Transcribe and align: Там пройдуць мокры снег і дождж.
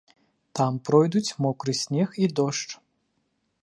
Там 0.59 0.73
пройдуць 0.89 1.35
мокры 1.47 1.77
снег 1.83 2.09
і 2.25 2.35
дождж. 2.41 2.71